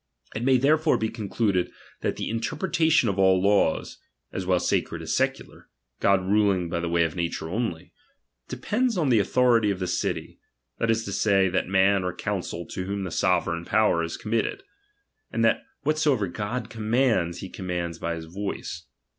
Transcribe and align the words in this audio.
It 0.33 0.43
may 0.43 0.57
therefore 0.57 0.97
be 0.97 1.09
concluded, 1.09 1.69
that 1.99 2.15
the 2.15 2.31
interpre 2.31 2.71
tation 2.71 3.07
of 3.07 3.19
all 3.19 3.39
laws, 3.39 3.99
as 4.31 4.47
well 4.47 4.59
sacred 4.59 5.03
as 5.03 5.15
secular, 5.15 5.69
(God 5.99 6.25
ruling 6.25 6.69
by 6.69 6.79
the 6.79 6.89
way 6.89 7.03
of 7.03 7.15
nature 7.15 7.47
only), 7.47 7.93
depends 8.47 8.97
on 8.97 9.09
the 9.09 9.19
authority 9.19 9.69
of 9.69 9.77
the 9.77 9.85
city, 9.85 10.39
that 10.79 10.89
is 10.89 11.05
to 11.05 11.11
say, 11.11 11.49
that 11.49 11.67
man 11.67 12.03
or 12.03 12.15
counsel 12.15 12.65
to 12.69 12.85
whom 12.85 13.03
the 13.03 13.11
sovereign 13.11 13.63
power 13.63 14.01
is 14.01 14.17
commit 14.17 14.45
■ 14.45 14.49
ted; 14.49 14.63
and 15.31 15.45
that 15.45 15.61
whatsoever 15.83 16.25
God 16.25 16.71
commands, 16.71 17.41
he 17.41 17.47
com 17.51 17.67
mands 17.67 17.99
by 17.99 18.15
his 18.15 18.25
voice. 18.25 18.87